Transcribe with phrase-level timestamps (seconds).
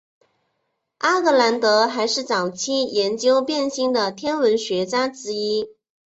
[0.97, 5.69] 阿格兰德还是早期研究变星的天文学家之一。